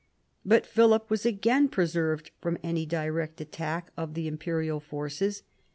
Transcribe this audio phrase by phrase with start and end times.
[0.43, 5.43] But Philip was again preserved from any direct attack of the imperial forces.